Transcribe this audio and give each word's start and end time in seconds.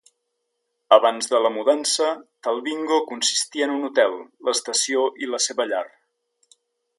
Abans 0.95 1.27
de 1.33 1.41
la 1.45 1.51
mudança, 1.57 2.07
Talbingo 2.47 2.97
consistia 3.11 3.67
en 3.69 3.75
un 3.75 3.85
hotel, 3.91 4.17
l'estació 4.49 5.05
i 5.27 5.31
la 5.35 5.43
seva 5.49 5.69
llar. 5.75 5.85